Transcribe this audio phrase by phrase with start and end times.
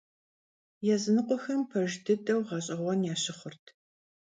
[0.87, 3.63] Yazınıkhuexem pejj dıdeu ğeş'eğuen yaşıxhurt.